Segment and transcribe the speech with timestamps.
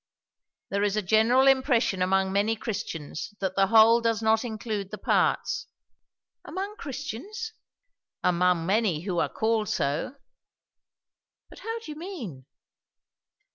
[0.71, 4.97] "There is a general impression among many Christians that the whole does not include the
[4.97, 5.67] parts."
[6.43, 7.53] "Among Christians?"
[8.23, 10.15] "Among many who are called so."
[11.51, 12.45] "But how do you mean?"